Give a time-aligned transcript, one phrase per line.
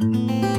[0.00, 0.49] Bye.